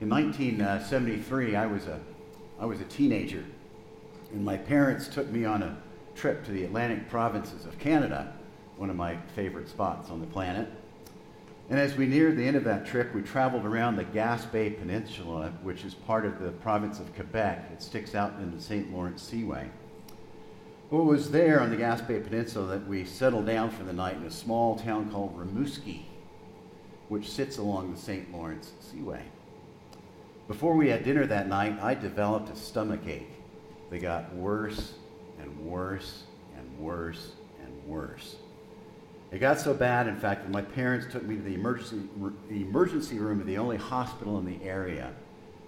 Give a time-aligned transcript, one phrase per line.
[0.00, 1.98] In 1973, I was a,
[2.60, 3.44] I was a teenager,
[4.32, 5.76] and my parents took me on a
[6.14, 8.32] trip to the Atlantic provinces of Canada,
[8.76, 10.68] one of my favorite spots on the planet.
[11.68, 15.52] And as we neared the end of that trip, we traveled around the Gaspé Peninsula,
[15.62, 17.68] which is part of the province of Quebec.
[17.72, 18.92] It sticks out into the St.
[18.94, 19.68] Lawrence Seaway.
[20.90, 24.16] Well, it was there on the Gaspé Peninsula that we settled down for the night
[24.16, 26.02] in a small town called Rimouski,
[27.08, 28.32] which sits along the St.
[28.32, 29.24] Lawrence Seaway.
[30.48, 33.30] Before we had dinner that night, I developed a stomach ache
[33.90, 34.94] that got worse
[35.38, 36.22] and worse
[36.56, 37.32] and worse
[37.62, 38.36] and worse.
[39.30, 42.00] It got so bad, in fact, that my parents took me to the emergency,
[42.48, 45.12] the emergency room of the only hospital in the area,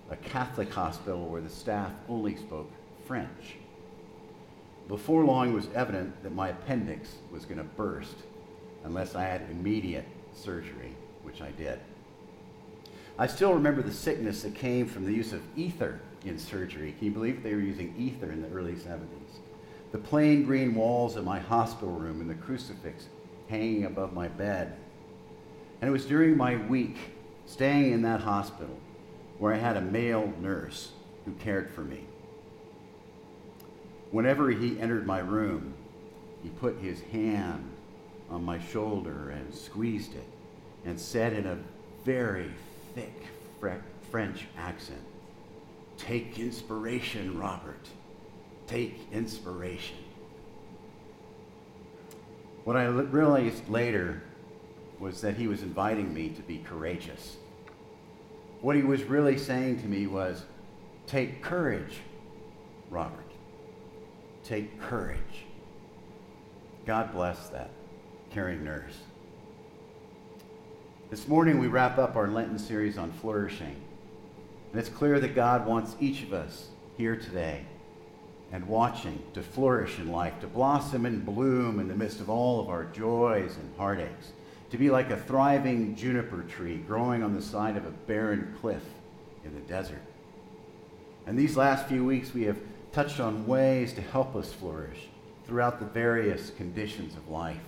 [0.09, 2.71] a Catholic hospital where the staff only spoke
[3.07, 3.57] French.
[4.89, 8.17] Before long, it was evident that my appendix was going to burst
[8.85, 11.81] unless I had immediate surgery, which I did.
[13.19, 16.95] I still remember the sickness that came from the use of ether in surgery.
[16.99, 19.41] Can you believe they were using ether in the early 70s?
[19.93, 23.07] The plain green walls of my hospital room and the crucifix
[23.49, 24.77] hanging above my bed.
[25.81, 26.97] And it was during my week
[27.47, 28.77] staying in that hospital
[29.39, 30.93] where I had a male nurse
[31.25, 32.05] who cared for me.
[34.11, 35.75] Whenever he entered my room,
[36.43, 37.69] he put his hand
[38.31, 40.27] on my shoulder and squeezed it
[40.85, 41.59] and said in a
[42.05, 42.51] very
[42.95, 43.27] thick
[44.11, 45.01] French accent,
[45.99, 47.89] Take inspiration, Robert.
[48.67, 49.97] Take inspiration.
[52.65, 54.23] What I realized later
[54.99, 57.37] was that he was inviting me to be courageous.
[58.61, 60.45] What he was really saying to me was,
[61.07, 61.99] Take courage,
[62.91, 63.19] Robert.
[64.45, 65.45] Take courage.
[66.87, 67.71] God bless that
[68.31, 68.97] caring nurse.
[71.11, 73.75] This morning we wrap up our Lenten series on flourishing.
[74.71, 77.63] And it's clear that God wants each of us here today
[78.53, 82.61] and watching to flourish in life, to blossom and bloom in the midst of all
[82.61, 84.31] of our joys and heartaches,
[84.71, 88.85] to be like a thriving juniper tree growing on the side of a barren cliff
[89.45, 90.03] in the desert.
[91.27, 92.59] And these last few weeks, we have
[92.93, 95.09] touched on ways to help us flourish
[95.45, 97.59] throughout the various conditions of life.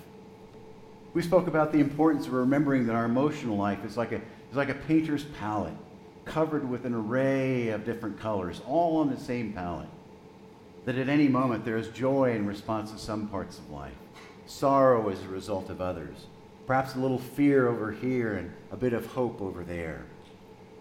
[1.15, 4.57] We spoke about the importance of remembering that our emotional life is like a, is
[4.57, 5.77] like a painter's palette,
[6.25, 9.89] covered with an array of different colors, all on the same palette
[10.85, 13.95] that at any moment there is joy in response to some parts of life,
[14.47, 16.27] sorrow as a result of others,
[16.67, 20.05] perhaps a little fear over here and a bit of hope over there.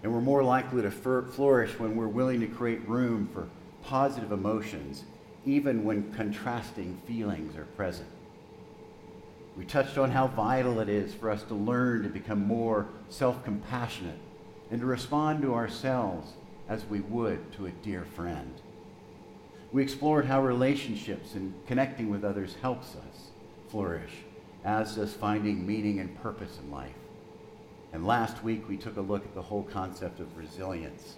[0.04, 3.48] And we're more likely to flourish when we're willing to create room for
[3.84, 5.04] positive emotions,
[5.46, 8.08] even when contrasting feelings are present.
[9.58, 13.44] We touched on how vital it is for us to learn to become more self
[13.44, 14.20] compassionate
[14.70, 16.34] and to respond to ourselves
[16.70, 18.54] as we would to a dear friend.
[19.74, 23.32] We explored how relationships and connecting with others helps us
[23.70, 24.12] flourish,
[24.64, 26.96] as does finding meaning and purpose in life.
[27.94, 31.16] And last week, we took a look at the whole concept of resilience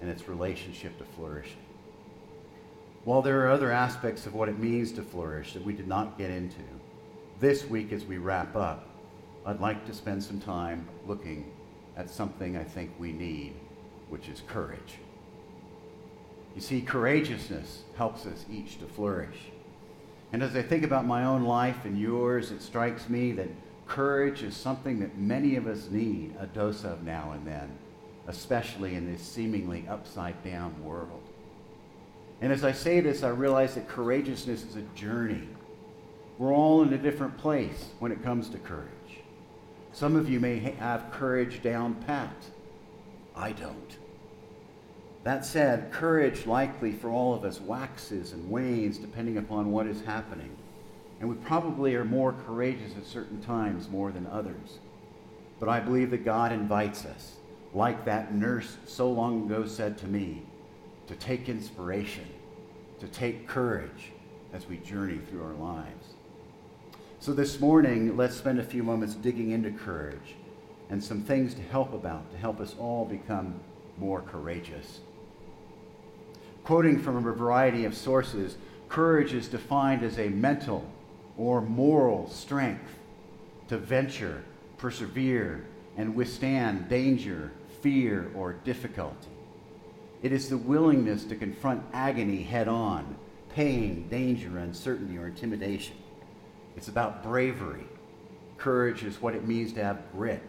[0.00, 1.56] and its relationship to flourishing.
[3.04, 6.18] While there are other aspects of what it means to flourish that we did not
[6.18, 6.62] get into,
[7.40, 8.88] this week as we wrap up,
[9.44, 11.52] I'd like to spend some time looking
[11.96, 13.54] at something I think we need,
[14.08, 14.98] which is courage.
[16.54, 19.36] You see, courageousness helps us each to flourish.
[20.32, 23.48] And as I think about my own life and yours, it strikes me that
[23.86, 27.70] courage is something that many of us need a dose of now and then,
[28.26, 31.22] especially in this seemingly upside down world.
[32.40, 35.48] And as I say this, I realize that courageousness is a journey.
[36.38, 38.90] We're all in a different place when it comes to courage.
[39.92, 42.34] Some of you may have courage down pat.
[43.34, 43.96] I don't.
[45.24, 50.02] That said, courage likely for all of us waxes and wanes depending upon what is
[50.02, 50.54] happening.
[51.20, 54.78] And we probably are more courageous at certain times more than others.
[55.58, 57.36] But I believe that God invites us,
[57.72, 60.42] like that nurse so long ago said to me,
[61.06, 62.26] to take inspiration,
[63.00, 64.12] to take courage
[64.52, 66.15] as we journey through our lives.
[67.18, 70.36] So this morning, let's spend a few moments digging into courage
[70.90, 73.58] and some things to help about, to help us all become
[73.98, 75.00] more courageous.
[76.62, 78.58] Quoting from a variety of sources,
[78.88, 80.88] courage is defined as a mental
[81.38, 82.98] or moral strength
[83.68, 84.44] to venture,
[84.76, 85.64] persevere,
[85.96, 89.28] and withstand danger, fear, or difficulty.
[90.22, 93.16] It is the willingness to confront agony head on,
[93.54, 95.96] pain, danger, uncertainty, or intimidation.
[96.76, 97.86] It's about bravery.
[98.58, 100.42] Courage is what it means to have grit.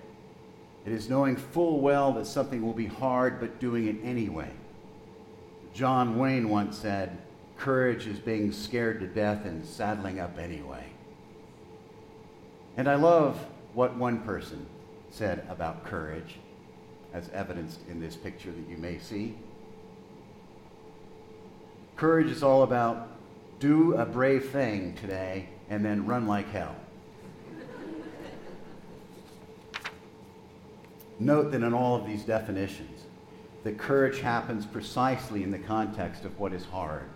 [0.85, 4.51] It is knowing full well that something will be hard, but doing it anyway.
[5.73, 7.17] John Wayne once said,
[7.57, 10.85] Courage is being scared to death and saddling up anyway.
[12.77, 13.43] And I love
[13.73, 14.65] what one person
[15.09, 16.35] said about courage,
[17.13, 19.35] as evidenced in this picture that you may see.
[21.95, 23.09] Courage is all about
[23.59, 26.75] do a brave thing today and then run like hell.
[31.19, 33.03] Note that in all of these definitions,
[33.63, 37.09] the courage happens precisely in the context of what is hard,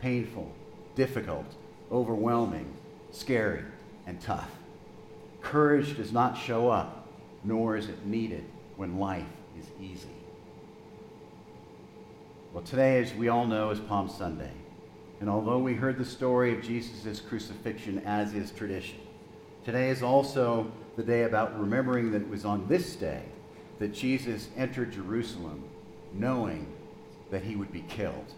[0.00, 0.50] painful,
[0.94, 1.46] difficult,
[1.90, 2.72] overwhelming,
[3.10, 3.62] scary,
[4.06, 4.50] and tough.
[5.42, 7.06] Courage does not show up,
[7.44, 8.44] nor is it needed
[8.76, 9.26] when life
[9.58, 10.08] is easy.
[12.54, 14.52] Well, today, as we all know, is Palm Sunday.
[15.22, 18.98] And although we heard the story of Jesus' crucifixion as is tradition,
[19.64, 23.22] today is also the day about remembering that it was on this day
[23.78, 25.62] that Jesus entered Jerusalem
[26.12, 26.66] knowing
[27.30, 28.34] that he would be killed.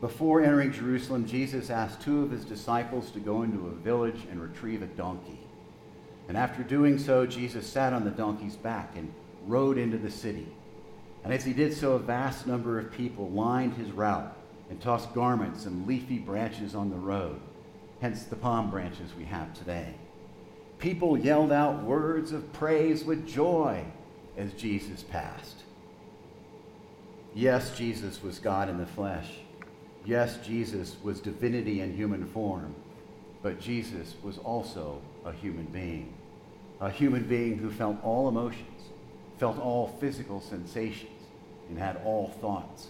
[0.00, 4.40] Before entering Jerusalem, Jesus asked two of his disciples to go into a village and
[4.40, 5.40] retrieve a donkey.
[6.26, 9.12] And after doing so, Jesus sat on the donkey's back and
[9.46, 10.46] rode into the city.
[11.22, 14.38] And as he did so, a vast number of people lined his route
[14.70, 17.40] and tossed garments and leafy branches on the road,
[18.00, 19.94] hence the palm branches we have today.
[20.78, 23.84] People yelled out words of praise with joy
[24.38, 25.64] as Jesus passed.
[27.34, 29.28] Yes, Jesus was God in the flesh.
[30.06, 32.74] Yes, Jesus was divinity in human form.
[33.42, 36.12] But Jesus was also a human being,
[36.80, 38.90] a human being who felt all emotions,
[39.38, 41.10] felt all physical sensations,
[41.68, 42.88] and had all thoughts.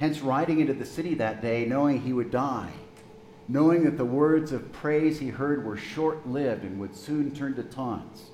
[0.00, 2.72] Hence, riding into the city that day, knowing he would die,
[3.48, 7.54] knowing that the words of praise he heard were short lived and would soon turn
[7.54, 8.30] to taunts,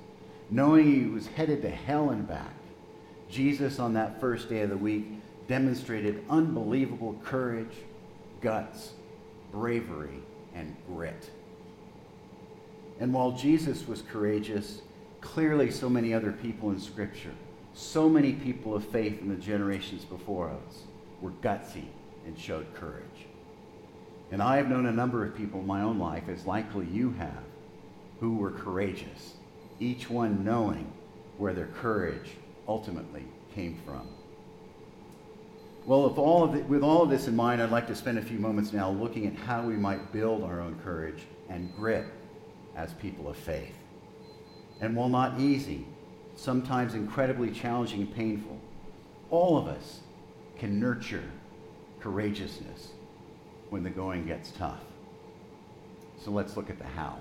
[0.51, 2.55] knowing he was headed to hell and back,
[3.29, 5.07] Jesus, on that first day of the week,
[5.47, 7.77] demonstrated unbelievable courage,
[8.41, 8.93] guts,
[9.53, 10.23] bravery,
[10.55, 11.31] and grit.
[12.99, 14.83] And while Jesus was courageous,
[15.21, 17.33] clearly so many other people in Scripture,
[17.75, 20.83] so many people of faith in the generations before us,
[21.21, 21.87] were gutsy
[22.27, 23.05] and showed courage.
[24.31, 27.13] And I have known a number of people in my own life, as likely you
[27.13, 27.43] have,
[28.21, 29.35] who were courageous,
[29.81, 30.93] each one knowing
[31.39, 32.31] where their courage
[32.69, 33.25] ultimately
[33.55, 34.07] came from.
[35.87, 38.23] Well, all, of the, with all of this in mind, I'd like to spend a
[38.23, 42.05] few moments now looking at how we might build our own courage and grit
[42.77, 43.75] as people of faith.
[44.81, 45.87] And while not easy,
[46.37, 48.59] sometimes incredibly challenging and painful,
[49.31, 50.01] all of us
[50.61, 51.25] can nurture
[52.01, 52.89] courageousness
[53.71, 54.83] when the going gets tough.
[56.23, 57.17] So let's look at the how.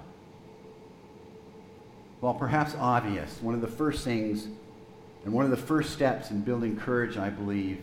[2.20, 4.50] Well, perhaps obvious, one of the first things
[5.24, 7.82] and one of the first steps in building courage, I believe,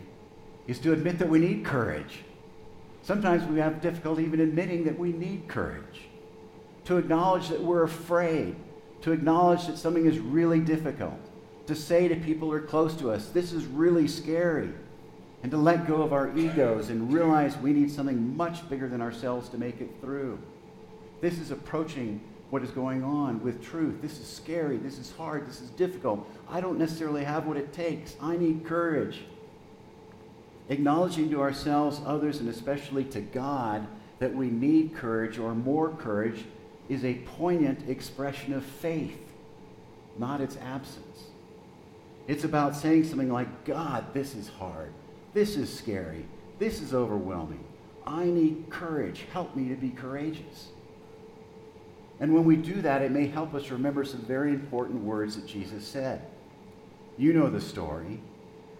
[0.66, 2.18] is to admit that we need courage.
[3.02, 6.02] Sometimes we have difficulty even admitting that we need courage.
[6.84, 8.56] To acknowledge that we're afraid.
[9.02, 11.18] To acknowledge that something is really difficult.
[11.66, 14.70] To say to people who are close to us, this is really scary.
[15.46, 19.00] And to let go of our egos and realize we need something much bigger than
[19.00, 20.40] ourselves to make it through.
[21.20, 22.20] This is approaching
[22.50, 24.02] what is going on with truth.
[24.02, 24.76] This is scary.
[24.76, 25.46] This is hard.
[25.46, 26.28] This is difficult.
[26.50, 28.16] I don't necessarily have what it takes.
[28.20, 29.20] I need courage.
[30.68, 33.86] Acknowledging to ourselves, others, and especially to God
[34.18, 36.44] that we need courage or more courage
[36.88, 39.20] is a poignant expression of faith,
[40.18, 41.26] not its absence.
[42.26, 44.92] It's about saying something like, God, this is hard.
[45.36, 46.24] This is scary.
[46.58, 47.62] This is overwhelming.
[48.06, 49.26] I need courage.
[49.34, 50.68] Help me to be courageous.
[52.18, 55.46] And when we do that, it may help us remember some very important words that
[55.46, 56.22] Jesus said.
[57.18, 58.18] You know the story.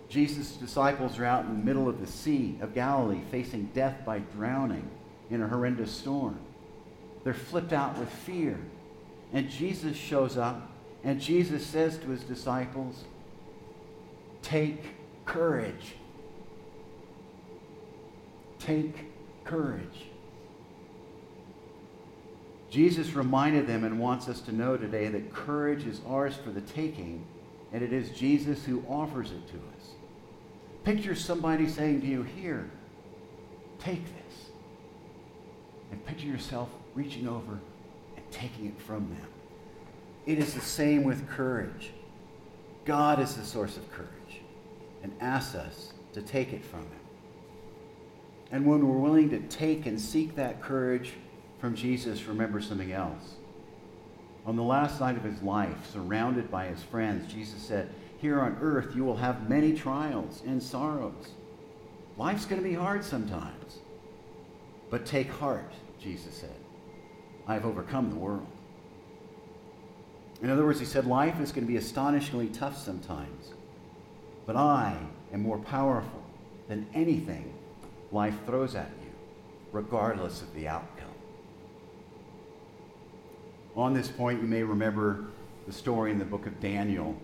[0.09, 4.21] Jesus' disciples are out in the middle of the Sea of Galilee facing death by
[4.21, 4.89] drowning
[5.29, 6.39] in a horrendous storm.
[7.23, 8.59] They're flipped out with fear.
[9.35, 10.71] And Jesus shows up
[11.05, 13.05] and Jesus says to his disciples,
[14.41, 14.83] Take
[15.27, 15.97] courage.
[18.67, 19.05] Take
[19.45, 20.07] courage.
[22.69, 26.61] Jesus reminded them and wants us to know today that courage is ours for the
[26.63, 27.25] taking,
[27.73, 29.91] and it is Jesus who offers it to us.
[30.83, 32.69] Picture somebody saying to you, Here,
[33.79, 34.51] take this.
[35.93, 37.61] And picture yourself reaching over
[38.17, 39.29] and taking it from them.
[40.27, 41.93] It is the same with courage.
[42.85, 44.41] God is the source of courage
[45.05, 46.96] and asks us to take it from Him.
[48.50, 51.15] And when we're willing to take and seek that courage,
[51.59, 53.35] from Jesus, remember something else.
[54.45, 58.59] On the last night of his life, surrounded by his friends, Jesus said, Here on
[58.61, 61.33] earth you will have many trials and sorrows.
[62.17, 63.79] Life's going to be hard sometimes.
[64.91, 66.55] But take heart, Jesus said.
[67.49, 68.47] I have overcome the world.
[70.43, 73.53] In other words, he said, life is going to be astonishingly tough sometimes.
[74.45, 74.97] But I
[75.33, 76.23] am more powerful
[76.69, 77.53] than anything
[78.17, 79.11] life throws at you,
[79.73, 81.05] regardless of the outcome.
[83.77, 85.27] On this point, you may remember
[85.67, 87.15] the story in the book of Daniel.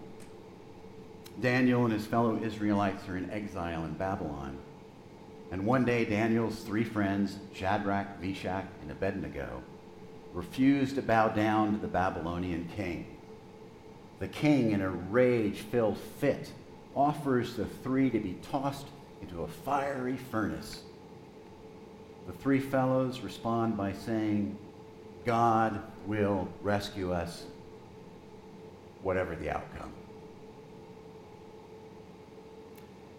[1.41, 4.59] Daniel and his fellow Israelites are in exile in Babylon.
[5.51, 9.63] And one day, Daniel's three friends, Shadrach, Meshach, and Abednego,
[10.35, 13.07] refused to bow down to the Babylonian king.
[14.19, 16.53] The king, in a rage filled fit,
[16.95, 18.87] offers the three to be tossed
[19.23, 20.83] into a fiery furnace.
[22.27, 24.57] The three fellows respond by saying,
[25.25, 27.45] God will rescue us,
[29.03, 29.93] whatever the outcome.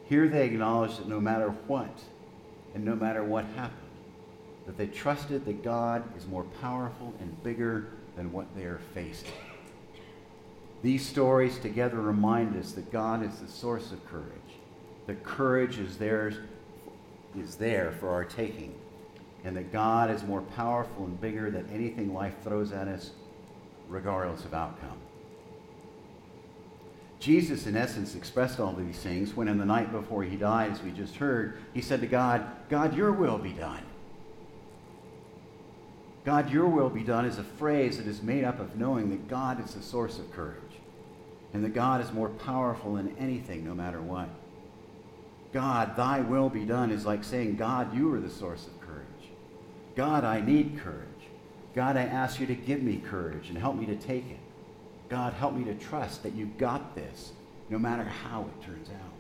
[0.06, 1.98] Here they acknowledge that no matter what,
[2.76, 3.80] and no matter what happened,
[4.66, 9.32] that they trusted that God is more powerful and bigger than what they are facing.
[10.82, 14.28] These stories together remind us that God is the source of courage,
[15.08, 16.36] that courage is, theirs,
[17.38, 18.74] is there for our taking,
[19.44, 23.12] and that God is more powerful and bigger than anything life throws at us,
[23.90, 24.98] regardless of outcome.
[27.20, 30.82] Jesus, in essence, expressed all these things when, in the night before he died, as
[30.84, 33.84] we just heard, he said to God, God, your will be done.
[36.26, 39.28] God, your will be done is a phrase that is made up of knowing that
[39.28, 40.60] God is the source of courage
[41.54, 44.30] and that God is more powerful than anything, no matter what.
[45.54, 49.04] God, thy will be done is like saying, God, you are the source of courage.
[49.96, 51.08] God, I need courage.
[51.76, 54.40] God, I ask you to give me courage and help me to take it.
[55.10, 57.34] God, help me to trust that you got this,
[57.70, 59.14] no matter how it turns out.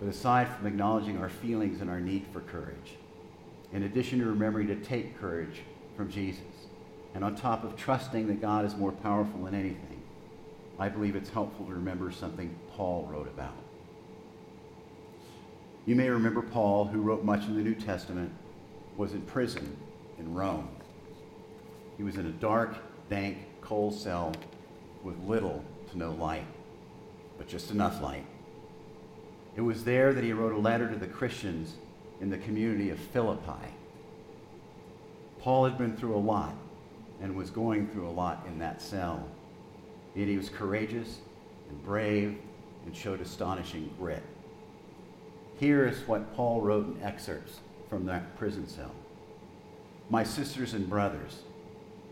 [0.00, 2.94] But aside from acknowledging our feelings and our need for courage,
[3.72, 5.62] in addition to remembering to take courage
[5.96, 6.42] from Jesus,
[7.14, 10.02] and on top of trusting that God is more powerful than anything,
[10.78, 13.54] I believe it's helpful to remember something Paul wrote about.
[15.88, 18.30] You may remember Paul, who wrote much in the New Testament,
[18.98, 19.74] was in prison
[20.18, 20.68] in Rome.
[21.96, 22.76] He was in a dark,
[23.08, 24.34] dank, coal cell
[25.02, 26.44] with little to no light,
[27.38, 28.26] but just enough light.
[29.56, 31.76] It was there that he wrote a letter to the Christians
[32.20, 33.72] in the community of Philippi.
[35.40, 36.54] Paul had been through a lot
[37.22, 39.26] and was going through a lot in that cell.
[40.14, 41.20] Yet he was courageous
[41.70, 42.36] and brave
[42.84, 44.22] and showed astonishing grit.
[45.58, 47.58] Here is what Paul wrote in excerpts
[47.90, 48.94] from that prison cell
[50.08, 51.42] My sisters and brothers,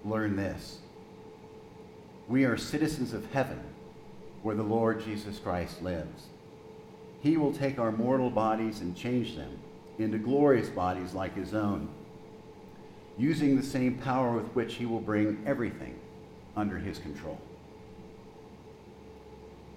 [0.04, 0.78] learn this.
[2.28, 3.60] We are citizens of heaven,
[4.42, 6.26] where the Lord Jesus Christ lives.
[7.20, 9.58] He will take our mortal bodies and change them
[9.98, 11.88] into glorious bodies like his own
[13.18, 15.98] using the same power with which he will bring everything
[16.54, 17.40] under his control.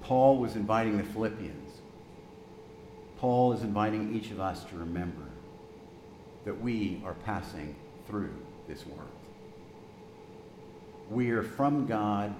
[0.01, 1.68] Paul was inviting the Philippians.
[3.19, 5.25] Paul is inviting each of us to remember
[6.45, 7.75] that we are passing
[8.07, 8.33] through
[8.65, 9.09] this world.
[11.09, 12.33] We are from God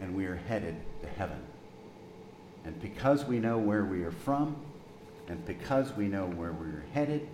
[0.00, 1.42] and we are headed to heaven.
[2.64, 4.56] And because we know where we are from
[5.28, 7.28] and because we know where we're headed,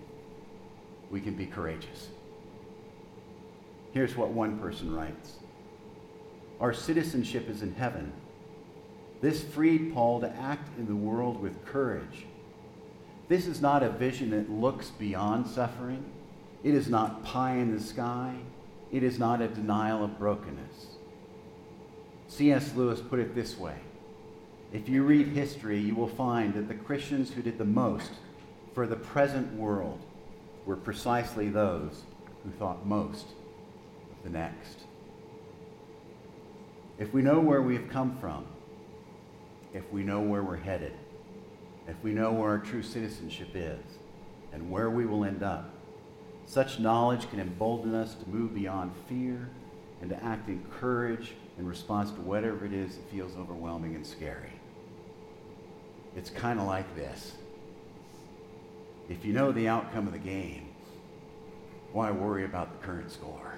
[1.09, 2.09] we can be courageous.
[3.93, 5.37] Here's what one person writes
[6.61, 8.13] Our citizenship is in heaven.
[9.21, 12.27] This freed Paul to act in the world with courage.
[13.33, 16.05] This is not a vision that looks beyond suffering.
[16.63, 18.35] It is not pie in the sky.
[18.91, 20.99] It is not a denial of brokenness.
[22.29, 22.75] C.S.
[22.75, 23.77] Lewis put it this way
[24.71, 28.11] If you read history, you will find that the Christians who did the most
[28.75, 30.01] for the present world
[30.67, 32.03] were precisely those
[32.45, 33.29] who thought most
[34.11, 34.81] of the next.
[36.99, 38.45] If we know where we've come from,
[39.73, 40.93] if we know where we're headed,
[41.89, 43.81] if we know where our true citizenship is,
[44.53, 45.71] and where we will end up,
[46.47, 49.49] such knowledge can embolden us to move beyond fear
[50.01, 54.07] and to act in courage in response to whatever it is that feels overwhelming and
[54.07, 54.53] scary.
[56.17, 57.33] It's kind of like this.
[59.09, 60.69] If you know the outcome of the game,
[61.93, 63.53] why worry about the current score?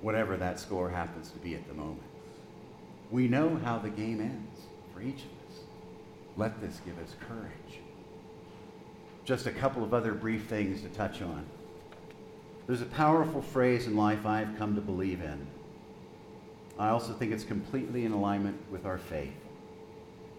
[0.00, 2.02] whatever that score happens to be at the moment.
[3.10, 4.60] We know how the game ends
[4.94, 5.47] for each of us.
[6.38, 7.80] Let this give us courage.
[9.24, 11.44] Just a couple of other brief things to touch on.
[12.68, 15.48] There's a powerful phrase in life I've come to believe in.
[16.78, 19.34] I also think it's completely in alignment with our faith.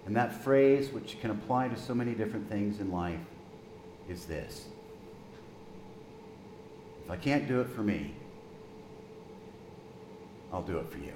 [0.06, 3.20] And that phrase, which can apply to so many different things in life,
[4.08, 4.66] is this
[7.04, 8.14] If I can't do it for me,
[10.54, 11.14] I'll do it for you.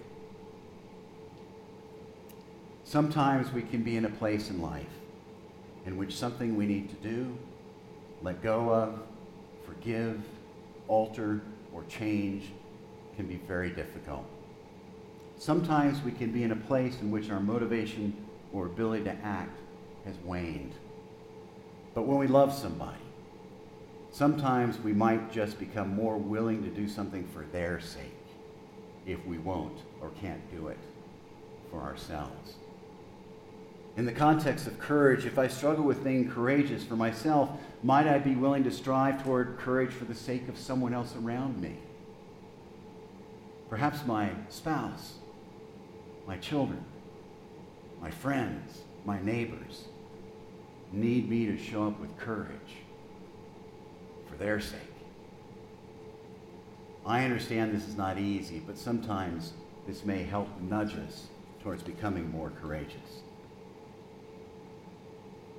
[2.94, 4.86] Sometimes we can be in a place in life
[5.88, 7.36] in which something we need to do,
[8.22, 9.00] let go of,
[9.66, 10.22] forgive,
[10.88, 11.42] alter,
[11.74, 12.52] or change
[13.16, 14.24] can be very difficult.
[15.40, 18.16] Sometimes we can be in a place in which our motivation
[18.54, 19.58] or ability to act
[20.06, 20.74] has waned.
[21.96, 23.02] But when we love somebody,
[24.12, 28.28] sometimes we might just become more willing to do something for their sake
[29.08, 30.78] if we won't or can't do it
[31.72, 32.58] for ourselves.
[33.96, 37.50] In the context of courage, if I struggle with being courageous for myself,
[37.84, 41.62] might I be willing to strive toward courage for the sake of someone else around
[41.62, 41.78] me?
[43.70, 45.16] Perhaps my spouse,
[46.28, 46.84] my children,
[48.02, 49.86] my friends, my neighbors
[50.92, 52.82] need me to show up with courage
[54.28, 54.80] for their sake.
[57.06, 59.54] I understand this is not easy, but sometimes
[59.86, 61.28] this may help nudge us
[61.62, 63.22] towards becoming more courageous.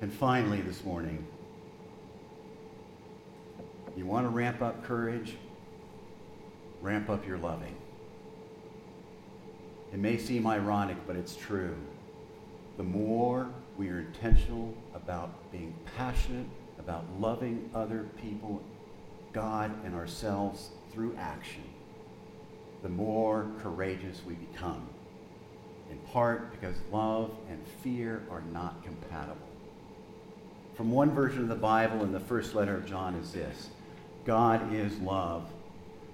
[0.01, 1.25] And finally, this morning,
[3.95, 5.37] you want to ramp up courage?
[6.81, 7.75] Ramp up your loving.
[9.93, 11.75] It may seem ironic, but it's true.
[12.75, 13.47] The more
[13.77, 16.47] we are intentional about being passionate
[16.77, 18.61] about loving other people,
[19.31, 21.63] God, and ourselves through action,
[22.83, 24.89] the more courageous we become.
[25.89, 29.54] In part because love and fear are not compatible
[30.75, 33.69] from one version of the Bible in the first letter of John is this
[34.25, 35.47] God is love.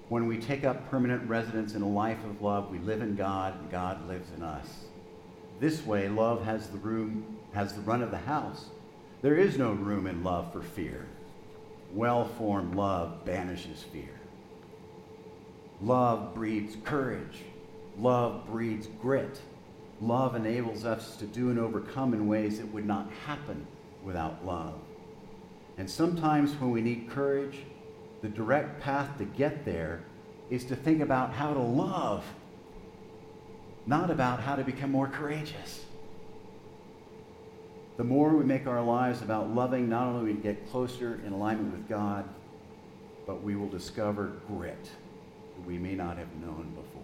[0.08, 3.58] When we take up permanent residence in a life of love, we live in God
[3.58, 4.68] and God lives in us.
[5.58, 8.66] This way, love has the room, has the run of the house.
[9.22, 11.06] There is no room in love for fear.
[11.92, 14.20] Well formed love banishes fear.
[15.80, 17.38] Love breeds courage.
[17.98, 19.40] Love breeds grit.
[20.00, 23.66] Love enables us to do and overcome in ways that would not happen
[24.04, 24.74] without love.
[25.78, 27.58] And sometimes when we need courage,
[28.20, 30.02] the direct path to get there
[30.50, 32.24] is to think about how to love,
[33.86, 35.84] not about how to become more courageous.
[37.96, 41.72] The more we make our lives about loving, not only we get closer in alignment
[41.72, 42.28] with God,
[43.26, 47.02] but we will discover grit that we may not have known before.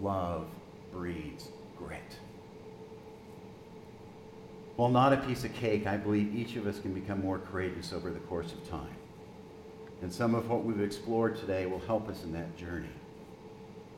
[0.00, 0.46] Love
[0.92, 2.18] breeds grit.
[4.80, 7.92] While not a piece of cake, I believe each of us can become more courageous
[7.92, 8.96] over the course of time.
[10.00, 12.88] And some of what we've explored today will help us in that journey.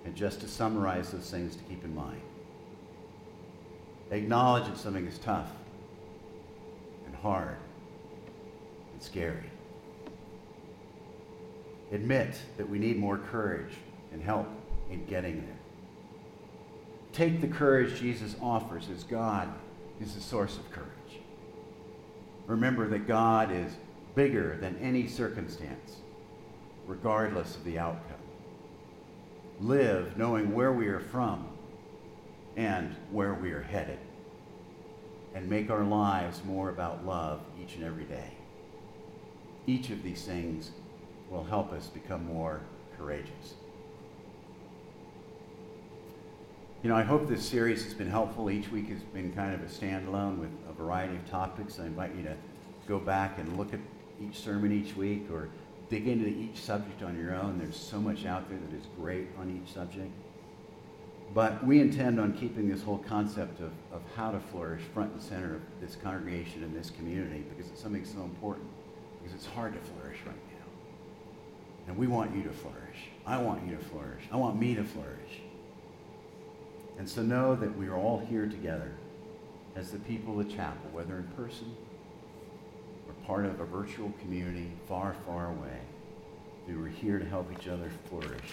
[0.04, 2.20] And just to summarize those things to keep in mind
[4.10, 5.46] acknowledge that something is tough
[7.06, 7.56] and hard
[8.92, 9.50] and scary.
[11.92, 13.74] Admit that we need more courage
[14.12, 14.48] and help
[14.90, 15.58] in getting there.
[17.12, 19.48] Take the courage Jesus offers as God
[20.02, 20.88] is the source of courage.
[22.46, 23.72] Remember that God is
[24.14, 25.98] bigger than any circumstance,
[26.86, 28.16] regardless of the outcome.
[29.60, 31.46] Live knowing where we are from
[32.56, 33.98] and where we are headed.
[35.34, 38.32] And make our lives more about love each and every day.
[39.66, 40.72] Each of these things
[41.30, 42.60] will help us become more
[42.98, 43.54] courageous.
[46.82, 48.50] You know, I hope this series has been helpful.
[48.50, 51.78] Each week has been kind of a standalone with a variety of topics.
[51.78, 52.34] I invite you to
[52.88, 53.78] go back and look at
[54.20, 55.48] each sermon each week or
[55.88, 57.60] dig into each subject on your own.
[57.60, 60.10] There's so much out there that is great on each subject.
[61.32, 65.22] But we intend on keeping this whole concept of, of how to flourish front and
[65.22, 68.66] center of this congregation and this community because it's something so important.
[69.22, 70.66] Because it's hard to flourish right now.
[71.86, 73.06] And we want you to flourish.
[73.24, 74.24] I want you to flourish.
[74.32, 75.42] I want me to flourish.
[76.98, 78.92] And so know that we are all here together
[79.74, 81.74] as the people of the chapel, whether in person
[83.08, 85.78] or part of a virtual community far, far away.
[86.68, 88.52] We were here to help each other flourish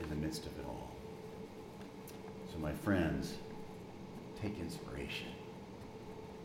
[0.00, 0.90] in the midst of it all.
[2.52, 3.34] So, my friends,
[4.40, 5.28] take inspiration,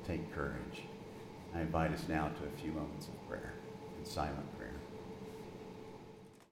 [0.08, 0.84] take courage.
[1.56, 3.54] I invite us now to a few moments of prayer
[3.98, 4.63] and silent prayer.